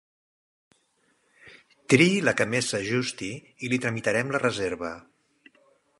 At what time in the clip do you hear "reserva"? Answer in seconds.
4.45-4.95